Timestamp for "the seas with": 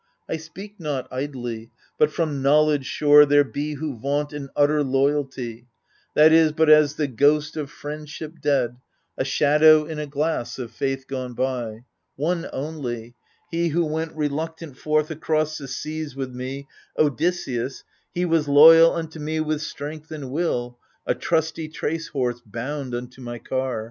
15.59-16.31